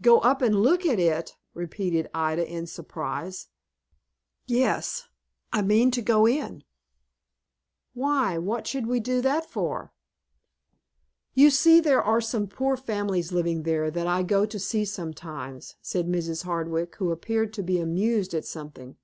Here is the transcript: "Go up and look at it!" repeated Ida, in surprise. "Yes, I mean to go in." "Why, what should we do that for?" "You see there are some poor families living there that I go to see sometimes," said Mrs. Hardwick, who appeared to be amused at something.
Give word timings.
"Go 0.00 0.20
up 0.20 0.40
and 0.40 0.62
look 0.62 0.86
at 0.86 1.00
it!" 1.00 1.34
repeated 1.52 2.08
Ida, 2.14 2.46
in 2.48 2.68
surprise. 2.68 3.48
"Yes, 4.46 5.08
I 5.52 5.62
mean 5.62 5.90
to 5.90 6.00
go 6.00 6.26
in." 6.28 6.62
"Why, 7.92 8.38
what 8.38 8.68
should 8.68 8.86
we 8.86 9.00
do 9.00 9.20
that 9.22 9.50
for?" 9.50 9.92
"You 11.34 11.50
see 11.50 11.80
there 11.80 12.00
are 12.00 12.20
some 12.20 12.46
poor 12.46 12.76
families 12.76 13.32
living 13.32 13.64
there 13.64 13.90
that 13.90 14.06
I 14.06 14.22
go 14.22 14.46
to 14.46 14.60
see 14.60 14.84
sometimes," 14.84 15.74
said 15.82 16.06
Mrs. 16.06 16.44
Hardwick, 16.44 16.94
who 16.98 17.10
appeared 17.10 17.52
to 17.54 17.62
be 17.64 17.80
amused 17.80 18.32
at 18.32 18.44
something. 18.44 18.94